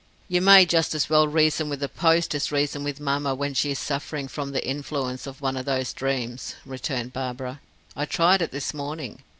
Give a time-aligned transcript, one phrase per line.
[0.27, 3.69] "You may just as well reason with a post as reason with mamma when she
[3.69, 7.61] is suffering from the influence of one of those dreams," returned Barbara.
[7.95, 9.21] "I tried it this morning.